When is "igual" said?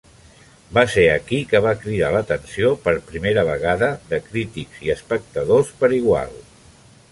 6.03-6.37